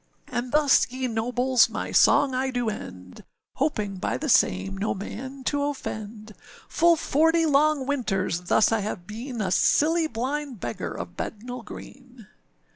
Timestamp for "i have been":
8.71-9.41